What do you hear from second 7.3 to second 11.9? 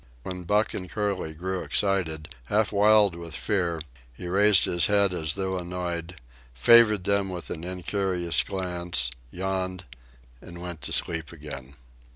an incurious glance, yawned, and went to sleep again.